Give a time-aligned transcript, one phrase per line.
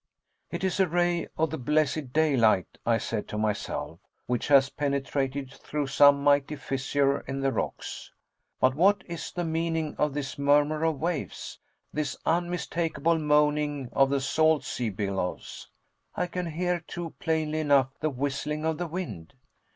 [0.49, 5.53] "It is a ray of the blessed daylight," I said to myself, "which has penetrated
[5.53, 8.11] through some mighty fissure in the rocks.
[8.59, 11.59] But what is the meaning of this murmur of waves,
[11.93, 15.69] this unmistakable moaning of the salt sea billows?
[16.15, 19.35] I can hear, too, plainly enough, the whistling of the wind.